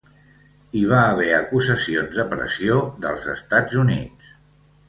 [0.77, 4.35] Hi va haver acusacions de pressió dels Estats Units.